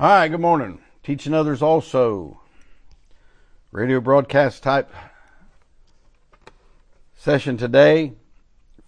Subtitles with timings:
[0.00, 0.78] Hi, good morning.
[1.02, 2.40] Teaching others also.
[3.72, 4.94] Radio broadcast type
[7.16, 8.12] session today,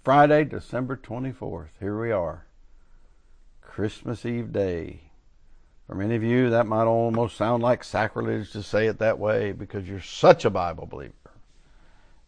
[0.05, 1.71] Friday, December 24th.
[1.81, 2.47] Here we are.
[3.61, 5.01] Christmas Eve day.
[5.89, 9.51] For many of you, that might almost sound like sacrilege to say it that way
[9.51, 11.13] because you're such a Bible believer.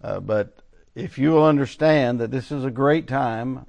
[0.03, 0.59] Uh, but
[0.97, 3.65] if you will understand that this is a great time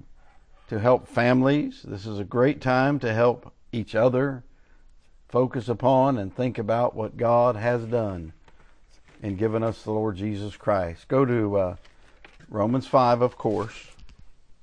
[0.69, 4.43] to help families, this is a great time to help each other
[5.33, 8.33] focus upon and think about what God has done
[9.23, 11.07] in giving us the Lord Jesus Christ.
[11.07, 11.75] Go to uh,
[12.49, 13.87] Romans 5, of course.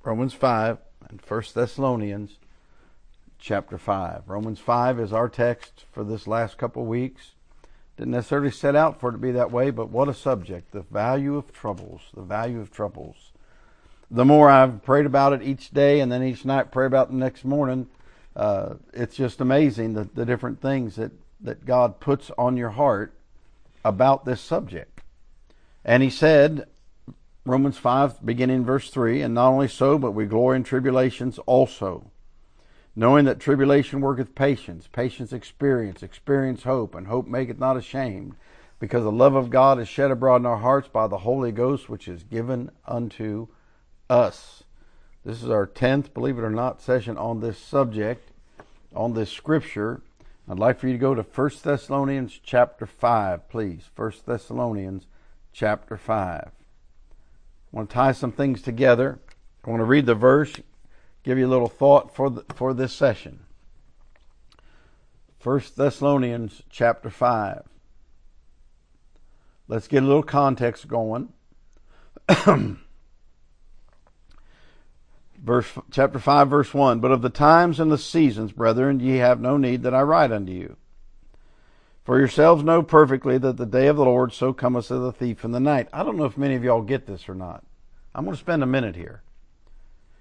[0.01, 0.77] Romans 5
[1.09, 2.37] and 1 Thessalonians
[3.37, 4.23] chapter 5.
[4.27, 7.31] Romans 5 is our text for this last couple weeks.
[7.97, 10.71] Didn't necessarily set out for it to be that way, but what a subject.
[10.71, 12.03] The value of troubles.
[12.13, 13.33] The value of troubles.
[14.09, 17.17] The more I've prayed about it each day and then each night pray about the
[17.17, 17.89] next morning,
[18.35, 23.13] uh, it's just amazing the, the different things that, that God puts on your heart
[23.83, 25.01] about this subject.
[25.83, 26.65] And he said,
[27.45, 32.11] Romans 5, beginning verse 3, and not only so, but we glory in tribulations also,
[32.95, 38.35] knowing that tribulation worketh patience, patience experience, experience hope, and hope maketh not ashamed,
[38.79, 41.89] because the love of God is shed abroad in our hearts by the Holy Ghost,
[41.89, 43.47] which is given unto
[44.09, 44.63] us.
[45.23, 48.31] This is our 10th, believe it or not, session on this subject,
[48.95, 50.01] on this scripture.
[50.49, 53.89] I'd like for you to go to 1 Thessalonians chapter 5, please.
[53.95, 55.05] 1 Thessalonians
[55.53, 56.17] chapter 5.
[56.17, 56.51] I
[57.71, 59.19] want to tie some things together.
[59.63, 60.55] I want to read the verse,
[61.23, 63.41] give you a little thought for, the, for this session.
[65.43, 67.63] 1 Thessalonians chapter 5.
[69.67, 71.31] Let's get a little context going.
[75.43, 79.41] verse chapter 5 verse 1 but of the times and the seasons brethren ye have
[79.41, 80.77] no need that i write unto you.
[82.03, 85.45] For yourselves know perfectly that the day of the lord so cometh as a thief
[85.45, 85.87] in the night.
[85.93, 87.63] I don't know if many of y'all get this or not.
[88.13, 89.21] I'm going to spend a minute here.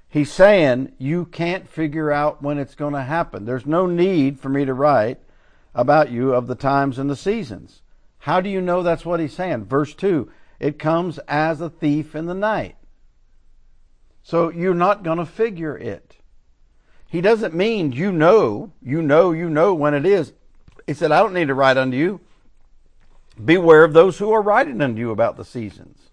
[0.09, 3.44] He's saying you can't figure out when it's going to happen.
[3.44, 5.20] There's no need for me to write
[5.75, 7.82] about you of the times and the seasons.
[8.19, 9.64] How do you know that's what he's saying?
[9.64, 12.76] Verse 2 it comes as a thief in the night
[14.22, 16.16] so you're not going to figure it.
[17.08, 20.32] He doesn't mean you know, you know, you know when it is.
[20.86, 22.20] He said, I don't need to write unto you.
[23.42, 26.10] Beware of those who are writing unto you about the seasons.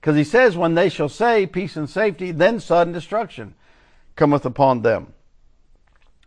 [0.00, 3.54] Because he says, when they shall say peace and safety, then sudden destruction
[4.16, 5.12] cometh upon them.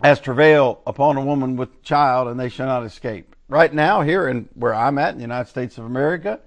[0.02, 3.36] As travail upon a woman with child, and they shall not escape.
[3.48, 6.40] Right now, here in where I'm at in the United States of America,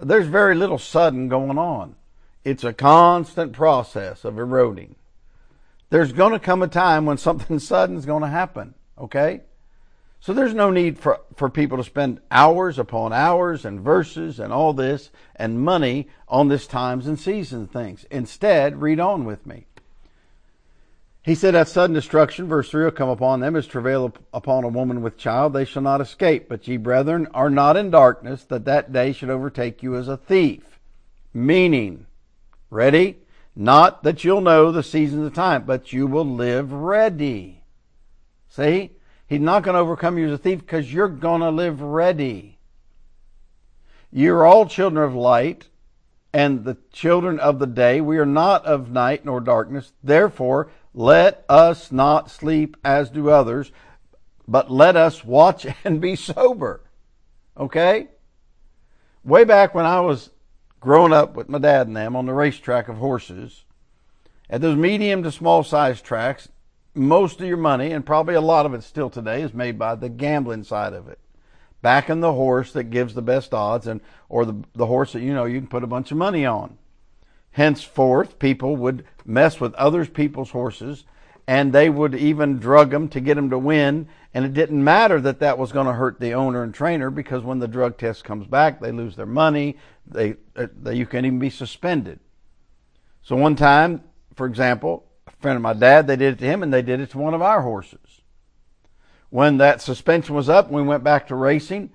[0.00, 1.96] there's very little sudden going on.
[2.44, 4.96] It's a constant process of eroding.
[5.90, 9.42] There's going to come a time when something sudden is going to happen, okay?
[10.20, 14.52] So there's no need for, for people to spend hours upon hours and verses and
[14.52, 18.04] all this and money on this times and seasons things.
[18.10, 19.66] Instead, read on with me.
[21.22, 24.68] He said, At sudden destruction, verse 3 will come upon them as travail upon a
[24.68, 26.48] woman with child, they shall not escape.
[26.48, 30.16] But ye, brethren, are not in darkness, that that day should overtake you as a
[30.16, 30.78] thief.
[31.32, 32.06] Meaning,
[32.70, 33.18] Ready?
[33.56, 37.64] Not that you'll know the seasons of time, but you will live ready.
[38.48, 38.92] See?
[39.26, 42.58] He's not going to overcome you as a thief because you're going to live ready.
[44.12, 45.68] You're all children of light
[46.32, 48.00] and the children of the day.
[48.00, 49.92] We are not of night nor darkness.
[50.02, 53.70] Therefore, let us not sleep as do others,
[54.48, 56.82] but let us watch and be sober.
[57.56, 58.08] Okay?
[59.22, 60.30] Way back when I was
[60.80, 63.64] growing up with my dad and them on the racetrack of horses,
[64.48, 66.48] at those medium to small size tracks,
[66.94, 69.94] most of your money, and probably a lot of it still today, is made by
[69.94, 71.20] the gambling side of it.
[71.82, 75.32] Backing the horse that gives the best odds, and or the the horse that you
[75.32, 76.76] know you can put a bunch of money on.
[77.52, 81.04] Henceforth, people would mess with other people's horses,
[81.50, 84.06] and they would even drug them to get them to win.
[84.32, 87.42] And it didn't matter that that was going to hurt the owner and trainer because
[87.42, 89.76] when the drug test comes back, they lose their money,
[90.06, 92.20] they, uh, they, you can even be suspended.
[93.22, 94.04] So one time,
[94.36, 97.00] for example, a friend of my dad, they did it to him and they did
[97.00, 98.20] it to one of our horses.
[99.30, 101.90] When that suspension was up, we went back to racing.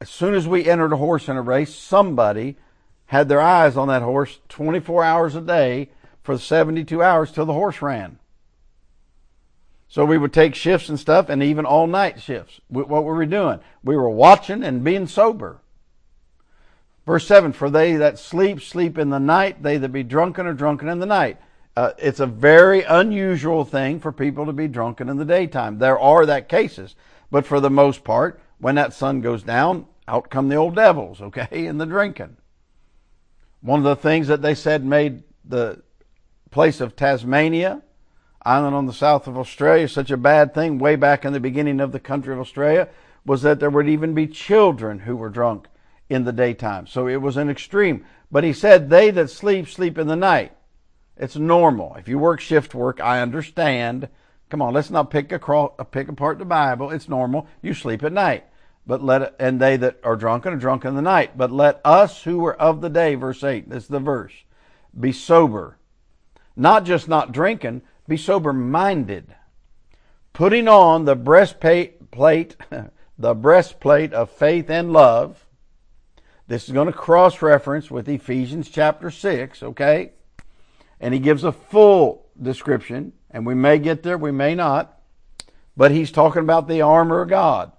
[0.00, 2.56] As soon as we entered a horse in a race, somebody
[3.04, 5.90] had their eyes on that horse 24 hours a day
[6.22, 8.18] for 72 hours till the horse ran.
[9.88, 12.60] So we would take shifts and stuff and even all night shifts.
[12.68, 13.60] What were we doing?
[13.82, 15.60] We were watching and being sober.
[17.06, 19.62] Verse 7 For they that sleep, sleep in the night.
[19.62, 21.38] They that be drunken are drunken in the night.
[21.76, 25.78] Uh, it's a very unusual thing for people to be drunken in the daytime.
[25.78, 26.94] There are that cases.
[27.30, 31.20] But for the most part, when that sun goes down, out come the old devils,
[31.20, 32.36] okay, and the drinking.
[33.60, 35.82] One of the things that they said made the
[36.50, 37.82] place of Tasmania,
[38.44, 41.80] island on the south of Australia, such a bad thing way back in the beginning
[41.80, 42.88] of the country of Australia
[43.24, 45.66] was that there would even be children who were drunk
[46.08, 46.86] in the daytime.
[46.86, 48.04] So it was an extreme.
[48.30, 50.52] But he said, They that sleep, sleep in the night.
[51.16, 51.94] It's normal.
[51.94, 54.08] If you work shift work, I understand.
[54.50, 56.90] Come on, let's not pick, across, pick apart the Bible.
[56.90, 57.46] It's normal.
[57.62, 58.44] You sleep at night
[58.86, 61.36] but let and they that are drunken are drunk in the night.
[61.36, 64.32] But let us who are of the day, verse eight, this is the verse,
[64.98, 65.78] be sober,
[66.56, 69.34] not just not drinking, be sober minded,
[70.32, 72.56] putting on the breastplate, plate,
[73.18, 75.46] the breastplate of faith and love.
[76.46, 80.12] This is going to cross reference with Ephesians chapter six, okay?
[81.00, 85.00] And he gives a full description, and we may get there, we may not,
[85.76, 87.72] but he's talking about the armor of God.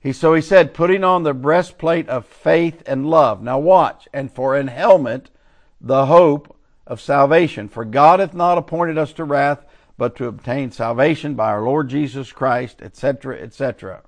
[0.00, 3.42] He, so he said, putting on the breastplate of faith and love.
[3.42, 4.08] Now watch.
[4.14, 5.30] And for an helmet,
[5.78, 6.56] the hope
[6.90, 7.68] of salvation.
[7.68, 9.64] For God hath not appointed us to wrath,
[9.96, 14.02] but to obtain salvation by our Lord Jesus Christ, etc., etc.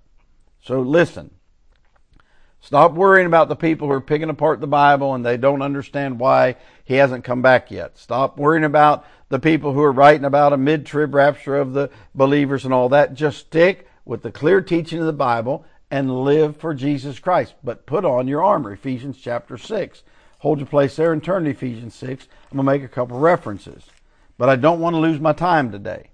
[0.60, 1.30] So listen.
[2.60, 6.20] Stop worrying about the people who are picking apart the Bible and they don't understand
[6.20, 7.98] why he hasn't come back yet.
[7.98, 12.64] Stop worrying about the people who are writing about a mid-trib rapture of the believers
[12.64, 13.14] and all that.
[13.14, 17.54] Just stick with the clear teaching of the Bible and live for Jesus Christ.
[17.64, 20.02] But put on your armor, Ephesians chapter 6.
[20.42, 22.26] Hold your place there and turn to Ephesians 6.
[22.50, 23.84] I'm going to make a couple references.
[24.36, 26.10] But I don't want to lose my time today.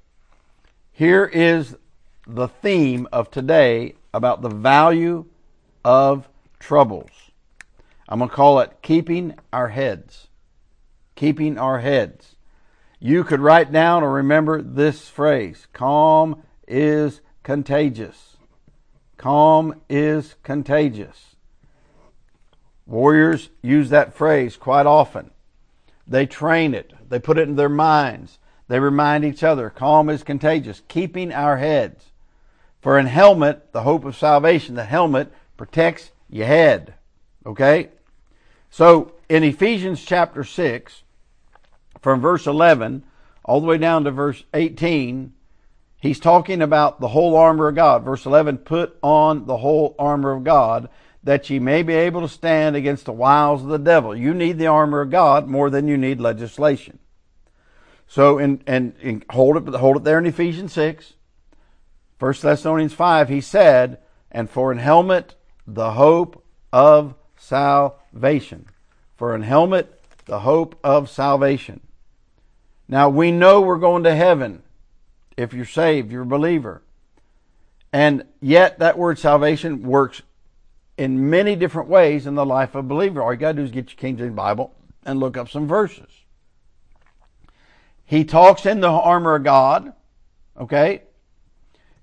[0.93, 1.79] Here is
[2.27, 5.25] the theme of today about the value
[5.83, 6.29] of
[6.59, 7.09] troubles.
[8.07, 10.29] I'm going to call it keeping our heads.
[11.15, 12.37] Keeping our heads.
[13.01, 18.37] You could write down or remember this phrase calm is contagious.
[19.17, 21.37] Calm is contagious.
[22.89, 25.31] Warriors use that phrase quite often.
[26.07, 26.95] They train it.
[27.09, 28.39] They put it in their minds.
[28.67, 32.07] They remind each other, calm is contagious, keeping our heads.
[32.81, 36.95] For an helmet, the hope of salvation, the helmet protects your head.
[37.45, 37.91] Okay?
[38.71, 41.03] So in Ephesians chapter 6,
[42.01, 43.05] from verse 11
[43.45, 45.33] all the way down to verse 18,
[46.01, 48.05] He's talking about the whole armor of God.
[48.05, 50.89] Verse 11, put on the whole armor of God
[51.29, 54.17] that ye may be able to stand against the wiles of the devil.
[54.17, 56.99] You need the armor of God more than you need legislation.
[58.07, 61.13] So, and hold it, hold it there in Ephesians 6.
[62.19, 63.99] 1 Thessalonians 5, he said,
[64.33, 65.35] and for an helmet,
[65.67, 66.43] the hope
[66.73, 68.65] of salvation.
[69.15, 71.81] For an helmet, the hope of salvation.
[72.89, 74.63] Now, we know we're going to heaven
[75.37, 76.81] if you're saved, you're a believer.
[77.93, 80.23] And yet, that word salvation works
[80.99, 83.23] in many different ways in the life of a believer.
[83.23, 84.75] All you got to do is get your King James Bible
[85.07, 86.11] and look up some verses.
[88.05, 89.93] He talks in the armor of God,
[90.61, 91.03] okay?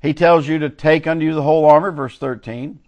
[0.01, 2.79] He tells you to take unto you the whole armor, verse 13.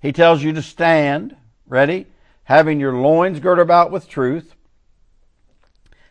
[0.00, 1.36] He tells you to stand,
[1.66, 2.06] ready,
[2.44, 4.54] having your loins girt about with truth,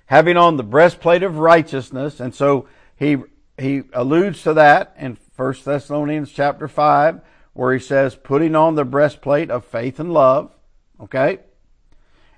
[0.06, 3.18] having on the breastplate of righteousness, and so he
[3.58, 7.22] he alludes to that in 1 Thessalonians chapter 5
[7.54, 10.52] where he says putting on the breastplate of faith and love,
[11.00, 11.40] okay?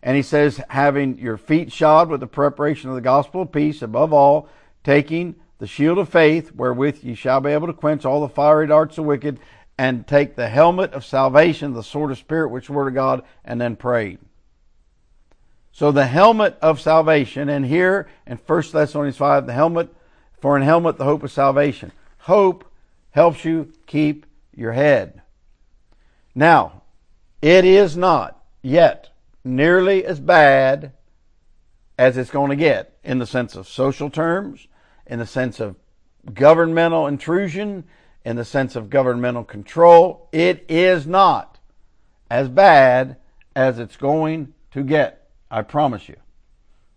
[0.01, 3.81] And he says having your feet shod with the preparation of the gospel of peace
[3.81, 4.49] above all
[4.83, 8.67] taking the shield of faith wherewith ye shall be able to quench all the fiery
[8.67, 9.39] darts of wicked
[9.77, 12.93] and take the helmet of salvation, the sword of spirit which is the word of
[12.93, 14.17] God and then pray.
[15.71, 19.89] So the helmet of salvation and here in 1 Thessalonians 5 the helmet
[20.43, 21.93] for in helmet, the hope of salvation.
[22.17, 22.69] Hope
[23.11, 25.21] helps you keep your head.
[26.35, 26.81] Now,
[27.41, 29.09] it is not yet
[29.43, 30.93] nearly as bad
[31.97, 34.67] as it's going to get in the sense of social terms,
[35.05, 35.75] in the sense of
[36.33, 37.83] governmental intrusion,
[38.25, 40.29] in the sense of governmental control.
[40.31, 41.59] It is not
[42.29, 43.17] as bad
[43.55, 45.29] as it's going to get.
[45.51, 46.15] I promise you.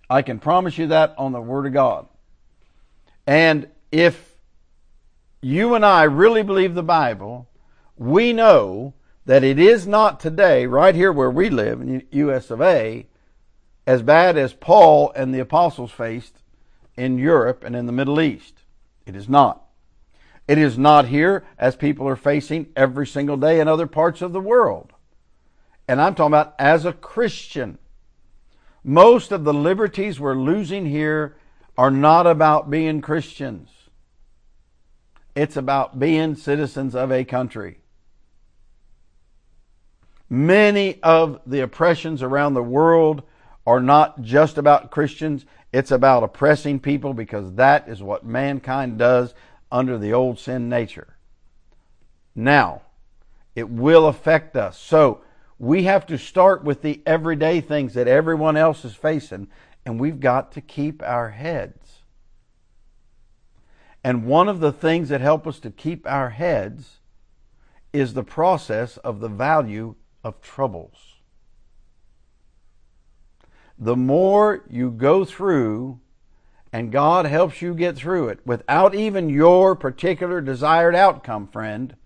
[0.08, 2.06] I can promise you that on the Word of God.
[3.26, 4.35] And if
[5.40, 7.48] you and I really believe the Bible,
[7.96, 8.94] we know
[9.26, 13.06] that it is not today, right here where we live in US of A,
[13.86, 16.42] as bad as Paul and the apostles faced
[16.96, 18.62] in Europe and in the Middle East.
[19.04, 19.64] It is not.
[20.48, 24.32] It is not here as people are facing every single day in other parts of
[24.32, 24.92] the world.
[25.88, 27.78] And I'm talking about as a Christian.
[28.84, 31.36] Most of the liberties we're losing here
[31.76, 33.70] are not about being Christians.
[35.36, 37.78] It's about being citizens of a country.
[40.30, 43.22] Many of the oppressions around the world
[43.66, 45.44] are not just about Christians.
[45.72, 49.34] It's about oppressing people because that is what mankind does
[49.70, 51.18] under the old sin nature.
[52.34, 52.82] Now,
[53.54, 54.78] it will affect us.
[54.78, 55.20] So,
[55.58, 59.48] we have to start with the everyday things that everyone else is facing,
[59.84, 62.02] and we've got to keep our heads.
[64.06, 67.00] And one of the things that help us to keep our heads
[67.92, 71.16] is the process of the value of troubles.
[73.76, 75.98] The more you go through
[76.72, 81.96] and God helps you get through it without even your particular desired outcome, friend,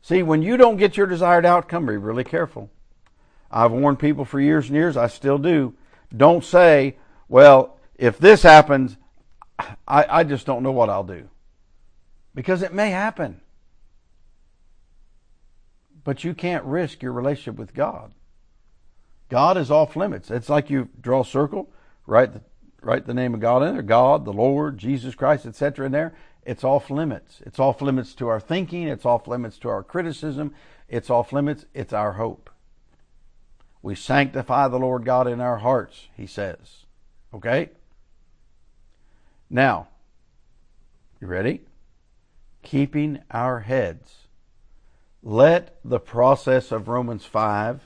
[0.00, 2.70] See, when you don't get your desired outcome, be really careful.
[3.50, 5.74] I've warned people for years and years, I still do.
[6.16, 6.96] Don't say,
[7.28, 8.96] well, if this happens,
[9.86, 11.28] I, I just don't know what I'll do.
[12.34, 13.40] Because it may happen.
[16.04, 18.12] But you can't risk your relationship with God.
[19.28, 20.30] God is off limits.
[20.30, 21.70] It's like you draw a circle,
[22.06, 22.40] write the,
[22.82, 25.86] write the name of God in there, God, the Lord, Jesus Christ, etc.
[25.86, 27.42] in there, it's off limits.
[27.44, 28.88] It's off limits to our thinking.
[28.88, 30.54] It's off limits to our criticism.
[30.88, 31.66] It's off limits.
[31.74, 32.50] It's our hope.
[33.82, 36.86] We sanctify the Lord God in our hearts, he says.
[37.32, 37.70] Okay?
[39.50, 39.88] Now,
[41.20, 41.62] you ready?
[42.62, 44.28] Keeping our heads.
[45.22, 47.82] Let the process of Romans 5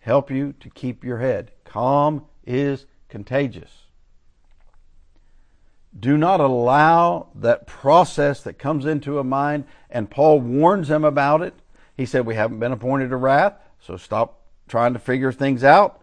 [0.00, 1.52] help you to keep your head.
[1.64, 3.84] Calm is contagious.
[5.98, 11.42] Do not allow that process that comes into a mind, and Paul warns them about
[11.42, 11.54] it.
[11.96, 16.00] He said, We haven't been appointed to wrath, so stop trying to figure things out.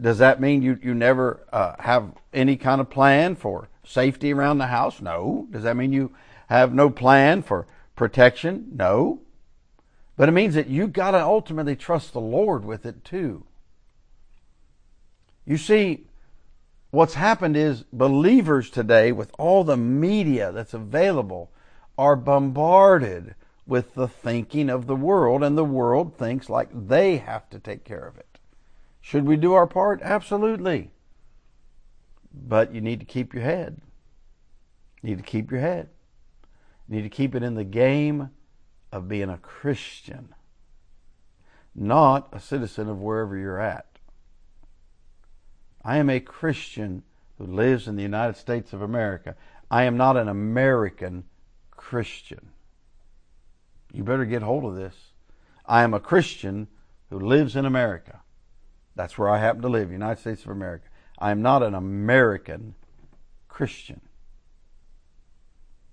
[0.00, 4.58] Does that mean you, you never uh, have any kind of plan for safety around
[4.58, 5.00] the house?
[5.00, 5.48] No.
[5.50, 6.12] Does that mean you
[6.48, 8.68] have no plan for protection?
[8.74, 9.20] No.
[10.16, 13.44] But it means that you've got to ultimately trust the Lord with it too.
[15.44, 16.04] You see,
[16.90, 21.50] what's happened is believers today, with all the media that's available,
[21.96, 23.34] are bombarded
[23.66, 27.84] with the thinking of the world, and the world thinks like they have to take
[27.84, 28.27] care of it.
[29.08, 30.02] Should we do our part?
[30.02, 30.90] Absolutely.
[32.30, 33.80] But you need to keep your head.
[35.00, 35.88] You need to keep your head.
[36.86, 38.28] You need to keep it in the game
[38.92, 40.34] of being a Christian,
[41.74, 43.86] not a citizen of wherever you're at.
[45.82, 47.02] I am a Christian
[47.38, 49.36] who lives in the United States of America.
[49.70, 51.24] I am not an American
[51.70, 52.50] Christian.
[53.90, 55.12] You better get hold of this.
[55.64, 56.68] I am a Christian
[57.08, 58.20] who lives in America.
[58.98, 60.88] That's where I happen to live, United States of America.
[61.20, 62.74] I am not an American
[63.46, 64.00] Christian.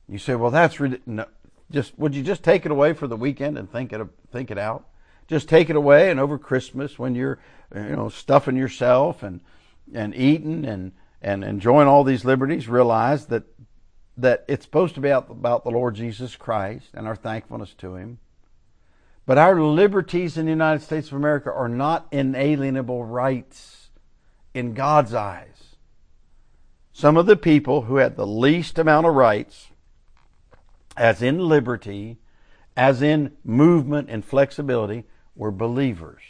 [0.09, 1.27] You say, well, that's no,
[1.69, 1.97] just.
[1.99, 4.87] Would you just take it away for the weekend and think it think it out?
[5.27, 7.37] Just take it away, and over Christmas, when you're,
[7.75, 9.39] you know, stuffing yourself and
[9.93, 13.43] and eating and, and enjoying all these liberties, realize that
[14.17, 18.17] that it's supposed to be about the Lord Jesus Christ and our thankfulness to Him.
[19.25, 23.89] But our liberties in the United States of America are not inalienable rights
[24.53, 25.75] in God's eyes.
[26.93, 29.69] Some of the people who had the least amount of rights,
[30.95, 32.17] as in liberty,
[32.77, 35.05] as in movement and flexibility,
[35.35, 36.21] were believers.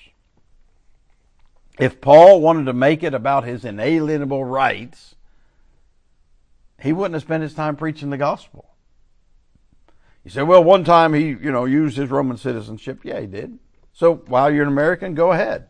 [1.77, 5.15] If Paul wanted to make it about his inalienable rights,
[6.81, 8.74] he wouldn't have spent his time preaching the gospel.
[10.25, 13.01] You say, well, one time he, you know, used his Roman citizenship.
[13.03, 13.59] Yeah, he did.
[13.93, 15.67] So while you're an American, go ahead.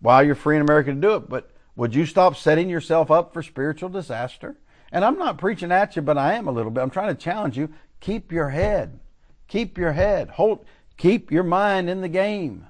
[0.00, 1.28] While you're free in America to do it.
[1.28, 4.56] But would you stop setting yourself up for spiritual disaster?
[4.90, 6.80] And I'm not preaching at you, but I am a little bit.
[6.80, 7.68] I'm trying to challenge you.
[8.00, 9.00] Keep your head.
[9.48, 10.30] Keep your head.
[10.30, 10.64] Hold,
[10.96, 12.66] keep your mind in the game.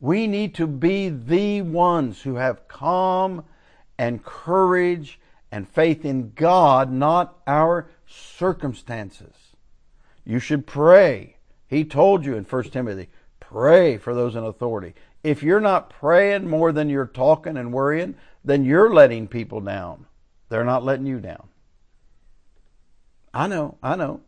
[0.00, 3.44] We need to be the ones who have calm
[3.98, 5.20] and courage
[5.52, 9.34] and faith in God, not our circumstances.
[10.24, 11.36] You should pray.
[11.66, 13.08] He told you in 1 Timothy,
[13.40, 14.94] pray for those in authority.
[15.22, 20.06] If you're not praying more than you're talking and worrying, then you're letting people down.
[20.48, 21.48] They're not letting you down.
[23.34, 24.20] I know, I know.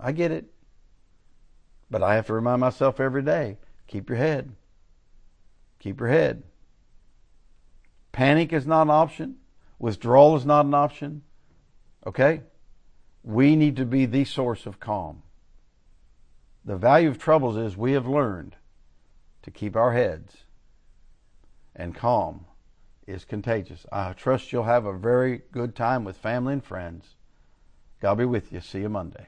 [0.00, 0.46] I get it.
[1.90, 4.52] But I have to remind myself every day keep your head.
[5.78, 6.42] Keep your head.
[8.12, 9.36] Panic is not an option.
[9.78, 11.22] Withdrawal is not an option.
[12.06, 12.42] Okay?
[13.26, 15.24] We need to be the source of calm.
[16.64, 18.54] The value of troubles is we have learned
[19.42, 20.44] to keep our heads,
[21.74, 22.46] and calm
[23.04, 23.84] is contagious.
[23.90, 27.16] I trust you'll have a very good time with family and friends.
[28.00, 28.60] God be with you.
[28.60, 29.26] See you Monday.